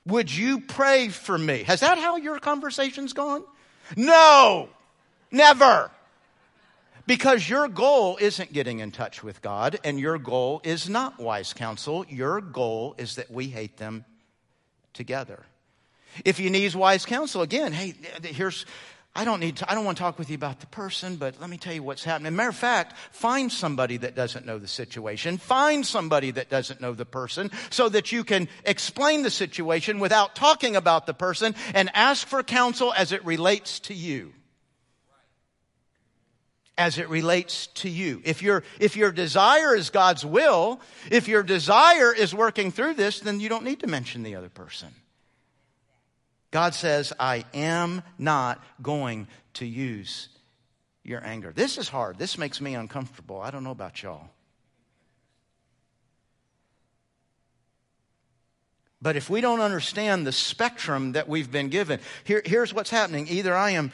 [0.04, 1.62] Would you pray for me?
[1.62, 3.42] Has that how your conversation's gone?
[3.96, 4.68] No,
[5.30, 5.90] never.
[7.06, 11.54] Because your goal isn't getting in touch with God, and your goal is not wise
[11.54, 12.04] counsel.
[12.06, 14.04] Your goal is that we hate them
[14.92, 15.46] together.
[16.24, 18.66] If you need wise counsel, again, hey, here's,
[19.14, 21.40] I don't need to, I don't want to talk with you about the person, but
[21.40, 22.36] let me tell you what's happening.
[22.36, 25.36] Matter of fact, find somebody that doesn't know the situation.
[25.38, 30.36] Find somebody that doesn't know the person so that you can explain the situation without
[30.36, 34.32] talking about the person and ask for counsel as it relates to you.
[36.78, 38.22] As it relates to you.
[38.24, 43.20] If your, if your desire is God's will, if your desire is working through this,
[43.20, 44.88] then you don't need to mention the other person.
[46.50, 50.28] God says, I am not going to use
[51.04, 51.52] your anger.
[51.54, 52.18] This is hard.
[52.18, 53.40] This makes me uncomfortable.
[53.40, 54.30] I don't know about y'all.
[59.02, 63.28] But if we don't understand the spectrum that we've been given, here, here's what's happening.
[63.28, 63.92] Either I am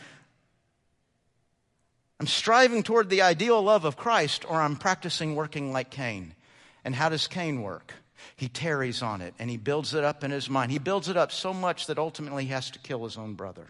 [2.18, 6.34] I'm striving toward the ideal love of Christ, or I'm practicing working like Cain.
[6.82, 7.92] And how does Cain work?
[8.36, 10.72] He tarries on it and he builds it up in his mind.
[10.72, 13.68] He builds it up so much that ultimately he has to kill his own brother.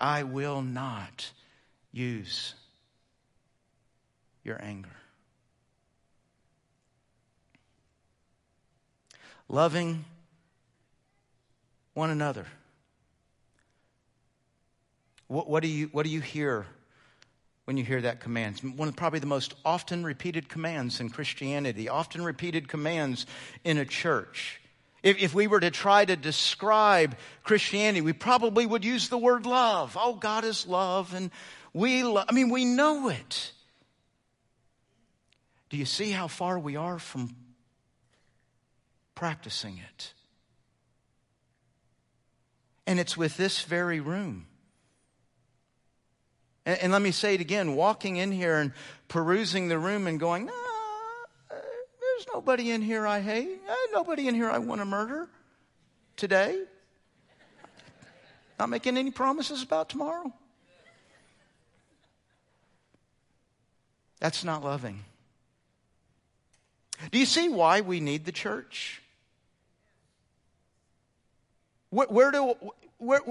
[0.00, 1.30] I will not
[1.92, 2.54] use
[4.42, 4.96] your anger.
[9.48, 10.04] Loving
[11.94, 12.46] one another.
[15.28, 16.66] What, what, do you, what do you hear
[17.64, 18.58] when you hear that command.
[18.76, 23.26] One of probably the most often repeated commands in Christianity, often repeated commands
[23.64, 24.60] in a church.
[25.02, 29.46] If, if we were to try to describe Christianity, we probably would use the word
[29.46, 29.96] love.
[30.00, 31.30] Oh, God is love, and
[31.72, 32.26] we love.
[32.28, 33.52] I mean, we know it.
[35.70, 37.34] Do you see how far we are from
[39.14, 40.12] practicing it?
[42.86, 44.46] And it's with this very room
[46.64, 48.72] and, and, let me say it again walking in here and
[49.08, 50.52] perusing the room and going, nah,
[51.48, 53.60] there's nobody in here I hate.
[53.92, 55.28] nobody in here I want to murder
[56.16, 56.62] today.
[58.58, 60.32] Not making any promises about tomorrow.
[64.20, 65.00] That's not loving.
[67.10, 69.02] Do you see why we need the church?
[71.90, 72.54] Where, where do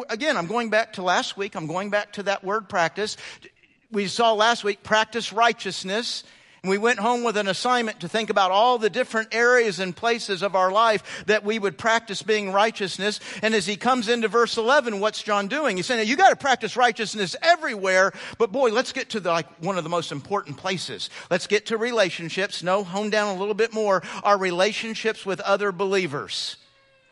[0.09, 1.55] again, I'm going back to last week.
[1.55, 3.17] I'm going back to that word practice.
[3.91, 6.23] We saw last week practice righteousness.
[6.63, 9.95] And we went home with an assignment to think about all the different areas and
[9.95, 13.19] places of our life that we would practice being righteousness.
[13.41, 15.77] And as he comes into verse 11, what's John doing?
[15.77, 18.13] He's saying, you got to practice righteousness everywhere.
[18.37, 21.09] But boy, let's get to the, like one of the most important places.
[21.31, 22.61] Let's get to relationships.
[22.61, 24.03] No, hone down a little bit more.
[24.23, 26.57] Our relationships with other believers.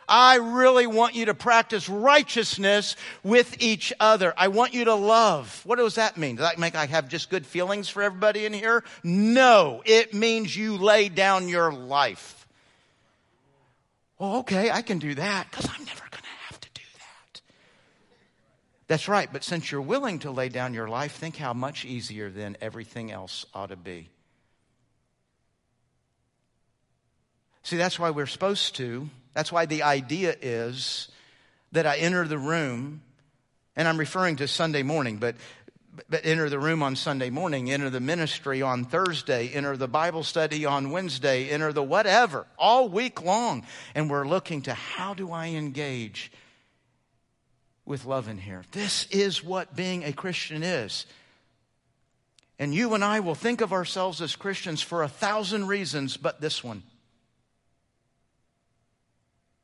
[0.09, 4.33] I really want you to practice righteousness with each other.
[4.35, 5.61] I want you to love.
[5.65, 6.35] What does that mean?
[6.35, 8.83] Does that make I have just good feelings for everybody in here?
[9.03, 12.47] No, it means you lay down your life.
[14.17, 17.41] Well, okay, I can do that because I'm never going to have to do that.
[18.87, 22.29] That's right, but since you're willing to lay down your life, think how much easier
[22.29, 24.09] then everything else ought to be.
[27.63, 31.07] See, that's why we're supposed to that's why the idea is
[31.71, 33.01] that I enter the room,
[33.77, 35.37] and I'm referring to Sunday morning, but,
[36.09, 40.23] but enter the room on Sunday morning, enter the ministry on Thursday, enter the Bible
[40.23, 43.65] study on Wednesday, enter the whatever, all week long.
[43.95, 46.33] And we're looking to how do I engage
[47.85, 48.65] with love in here?
[48.73, 51.05] This is what being a Christian is.
[52.59, 56.41] And you and I will think of ourselves as Christians for a thousand reasons, but
[56.41, 56.83] this one.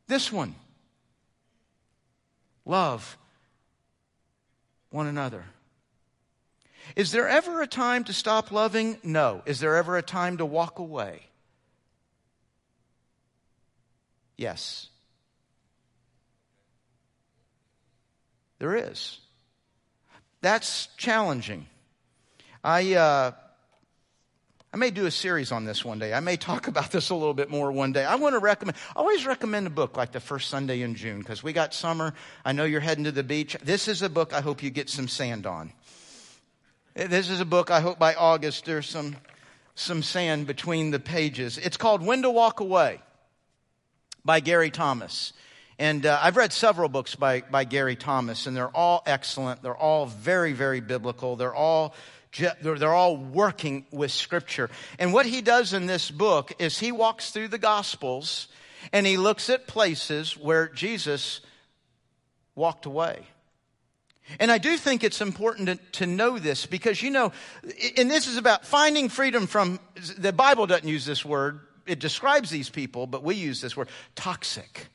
[0.08, 0.56] This one
[2.66, 3.18] love
[4.89, 5.45] one another.
[6.95, 8.97] Is there ever a time to stop loving?
[9.03, 9.41] No.
[9.45, 11.22] Is there ever a time to walk away?
[14.38, 14.89] Yes.
[18.60, 19.20] There is.
[20.41, 21.66] That's challenging.
[22.64, 23.32] I, uh,
[24.76, 26.13] I may do a series on this one day.
[26.13, 28.03] I may talk about this a little bit more one day.
[28.03, 31.19] I want to recommend, I always recommend a book like the first Sunday in June
[31.19, 32.13] because we got summer.
[32.43, 33.55] I know you're heading to the beach.
[33.63, 35.71] This is a book I hope you get some sand on.
[36.93, 39.15] This is a book I hope by August there's some
[39.76, 41.57] some sand between the pages.
[41.57, 42.99] It's called When to Walk Away
[44.26, 45.32] by Gary Thomas.
[45.78, 49.61] And uh, I've read several books by, by Gary Thomas, and they're all excellent.
[49.61, 51.36] They're all very, very biblical.
[51.36, 51.93] They're all,
[52.38, 54.70] they're all working with Scripture.
[55.00, 58.48] And what he does in this book is he walks through the Gospels
[58.92, 61.42] and he looks at places where Jesus
[62.56, 63.26] walked away.
[64.40, 67.32] And I do think it's important to, to, know this because, you know,
[67.96, 69.80] and this is about finding freedom from,
[70.18, 71.60] the Bible doesn't use this word.
[71.86, 74.88] It describes these people, but we use this word toxic.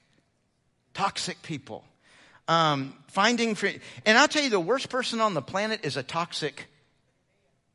[0.95, 1.85] Toxic people.
[2.49, 3.81] Um, finding freedom.
[4.05, 6.67] And I'll tell you, the worst person on the planet is a toxic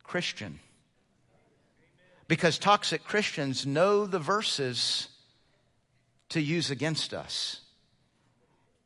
[0.07, 0.59] Christian.
[2.27, 5.09] Because toxic Christians know the verses
[6.29, 7.61] to use against us.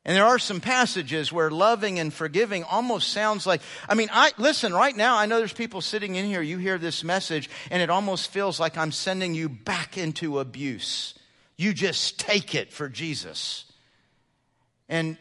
[0.05, 4.31] And there are some passages where loving and forgiving almost sounds like, I mean, I,
[4.37, 7.81] listen, right now, I know there's people sitting in here, you hear this message, and
[7.81, 11.13] it almost feels like I'm sending you back into abuse.
[11.57, 13.65] You just take it for Jesus.
[14.87, 15.17] And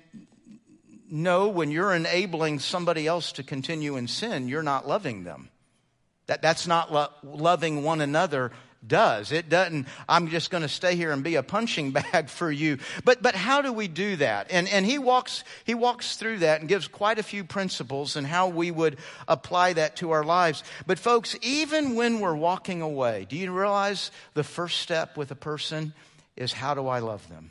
[1.11, 5.51] no, when you're enabling somebody else to continue in sin, you're not loving them.
[6.29, 8.53] That, that's not lo- loving one another
[8.87, 9.33] does.
[9.33, 12.79] It doesn't, I'm just going to stay here and be a punching bag for you.
[13.05, 14.49] But, but how do we do that?
[14.51, 18.27] And, and he walks, he walks through that and gives quite a few principles and
[18.27, 20.63] how we would apply that to our lives.
[20.87, 25.37] But folks, even when we're walking away, do you realize the first step with a
[25.37, 25.93] person
[26.37, 27.51] is how do I love them?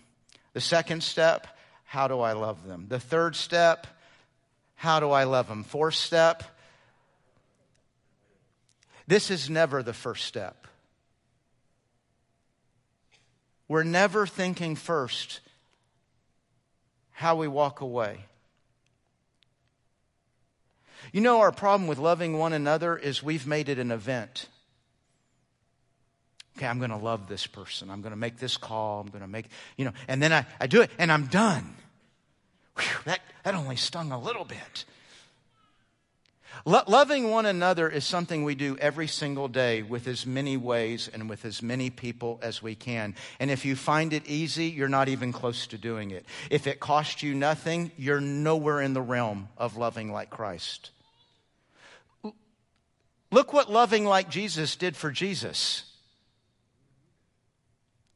[0.53, 1.47] The second step,
[1.83, 2.85] how do I love them?
[2.87, 3.87] The third step,
[4.75, 5.63] how do I love them?
[5.63, 6.43] Fourth step,
[9.07, 10.67] this is never the first step.
[13.67, 15.41] We're never thinking first
[17.11, 18.25] how we walk away.
[21.11, 24.47] You know, our problem with loving one another is we've made it an event.
[26.57, 27.89] Okay, I'm going to love this person.
[27.89, 29.01] I'm going to make this call.
[29.01, 29.45] I'm going to make,
[29.77, 31.75] you know, and then I, I do it and I'm done.
[32.77, 34.85] Whew, that, that only stung a little bit.
[36.65, 41.09] Lo- loving one another is something we do every single day with as many ways
[41.11, 43.15] and with as many people as we can.
[43.39, 46.25] And if you find it easy, you're not even close to doing it.
[46.49, 50.91] If it costs you nothing, you're nowhere in the realm of loving like Christ.
[53.31, 55.83] Look what loving like Jesus did for Jesus.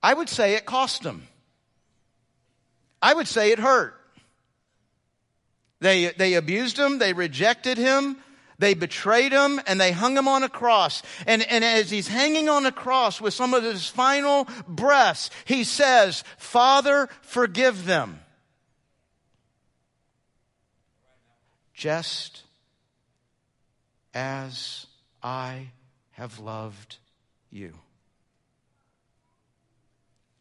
[0.01, 1.27] I would say it cost him.
[3.01, 3.95] I would say it hurt.
[5.79, 8.17] They, they abused him, they rejected him,
[8.61, 11.01] they betrayed him and they hung him on a cross.
[11.25, 15.63] And, and as he's hanging on a cross with some of his final breaths, he
[15.63, 18.19] says, Father, forgive them.
[21.73, 22.43] Just
[24.13, 24.85] as
[25.23, 25.71] I
[26.11, 26.97] have loved
[27.49, 27.73] you.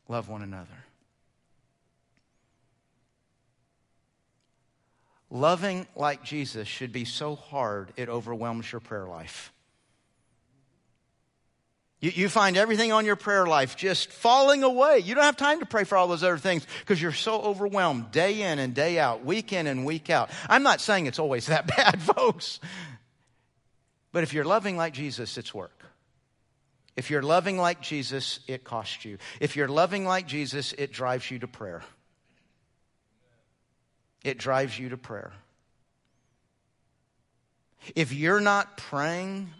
[0.09, 0.85] Love one another.
[5.31, 9.53] Loving like Jesus should be so hard it overwhelms your prayer life.
[12.01, 15.01] You, you, find everything on your prayer life just falling away.
[15.01, 18.11] You don't have time to pray for all those other things because you're so overwhelmed
[18.11, 20.31] day in and day out, week in and week out.
[20.49, 22.59] I'm not saying it's always that bad, folks.
[24.13, 25.85] But if you're loving like Jesus, it's work.
[26.97, 29.19] If you're loving like Jesus, it costs you.
[29.39, 31.83] If you're loving like Jesus, it drives you to prayer
[34.25, 35.33] it drives you to prayer.
[37.95, 39.51] If you're not praying,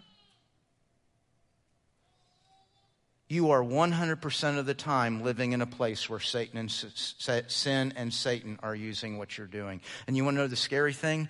[3.27, 8.13] you are 100% of the time living in a place where Satan and sin and
[8.13, 9.81] Satan are using what you're doing.
[10.05, 11.29] And you want to know the scary thing?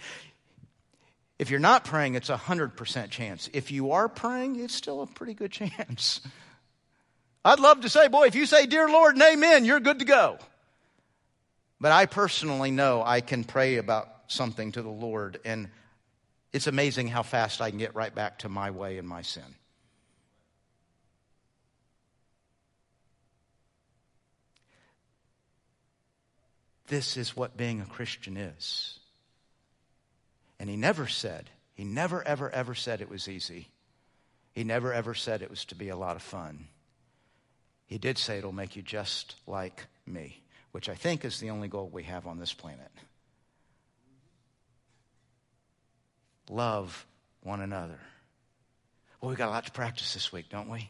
[1.39, 3.49] If you're not praying, it's a 100% chance.
[3.53, 6.21] If you are praying, it's still a pretty good chance.
[7.43, 10.05] I'd love to say, boy, if you say, Dear Lord and amen, you're good to
[10.05, 10.38] go.
[11.82, 15.67] But I personally know I can pray about something to the Lord, and
[16.53, 19.55] it's amazing how fast I can get right back to my way and my sin.
[26.86, 28.99] This is what being a Christian is.
[30.59, 33.69] And he never said, he never, ever, ever said it was easy.
[34.51, 36.67] He never, ever said it was to be a lot of fun.
[37.88, 40.40] He did say it'll make you just like me
[40.72, 42.91] which I think is the only goal we have on this planet.
[46.49, 47.05] Love
[47.41, 47.99] one another.
[49.19, 50.89] Well, we've got a lot to practice this week, don't we?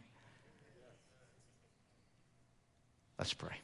[3.17, 3.55] Let's pray.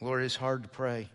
[0.00, 1.08] Lord, it's hard to pray.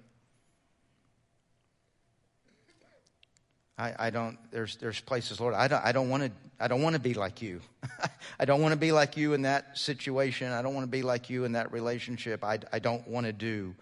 [3.78, 6.82] I, I don't, there's, there's places, Lord, I don't, I don't want to, I don't
[6.82, 7.62] want to be like you.
[8.40, 10.52] I don't want to be like you in that situation.
[10.52, 12.44] I don't want to be like you in that relationship.
[12.44, 13.76] I, I don't want to do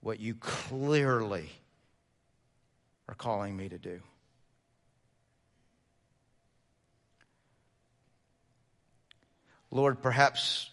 [0.00, 1.48] what you clearly
[3.08, 4.00] are calling me to do.
[9.70, 10.68] Lord, perhaps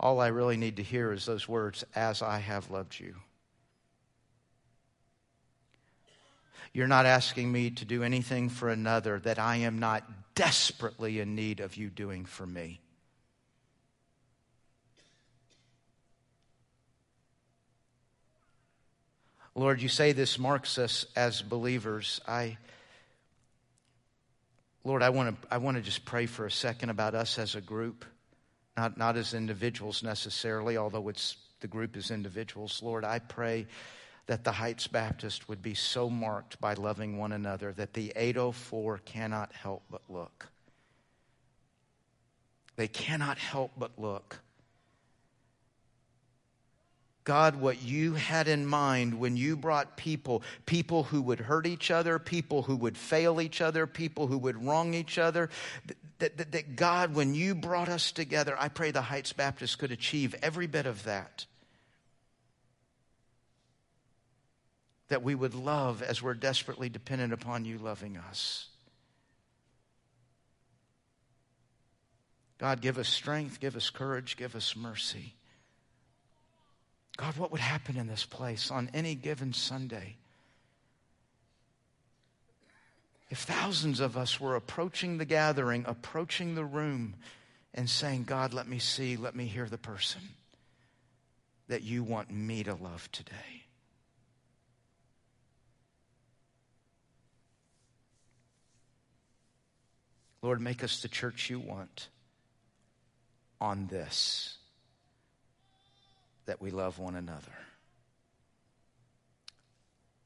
[0.00, 3.14] all I really need to hear is those words, as I have loved you.
[6.74, 10.02] You're not asking me to do anything for another that I am not
[10.34, 12.80] desperately in need of you doing for me.
[19.54, 22.20] Lord, you say this marks us as believers.
[22.26, 22.58] I,
[24.82, 27.54] Lord, I want to I want to just pray for a second about us as
[27.54, 28.04] a group,
[28.76, 32.82] not not as individuals necessarily, although it's the group as individuals.
[32.82, 33.68] Lord, I pray
[34.26, 38.98] that the Heights Baptist would be so marked by loving one another that the 804
[39.04, 40.48] cannot help but look.
[42.76, 44.40] They cannot help but look.
[47.24, 51.90] God, what you had in mind when you brought people, people who would hurt each
[51.90, 55.48] other, people who would fail each other, people who would wrong each other,
[56.18, 59.90] that, that, that God, when you brought us together, I pray the Heights Baptist could
[59.90, 61.46] achieve every bit of that.
[65.14, 68.66] That we would love as we're desperately dependent upon you loving us.
[72.58, 75.34] God, give us strength, give us courage, give us mercy.
[77.16, 80.16] God, what would happen in this place on any given Sunday
[83.30, 87.14] if thousands of us were approaching the gathering, approaching the room,
[87.72, 90.22] and saying, God, let me see, let me hear the person
[91.68, 93.63] that you want me to love today?
[100.44, 102.08] Lord, make us the church you want
[103.62, 104.58] on this
[106.44, 107.56] that we love one another.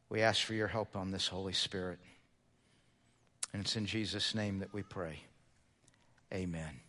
[0.08, 2.00] We ask for your help on this, Holy Spirit.
[3.52, 5.20] And it's in Jesus' name that we pray.
[6.34, 6.80] Amen.